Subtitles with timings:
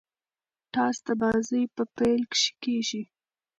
[0.73, 3.03] ټاس د بازۍ په پیل کښي کیږي.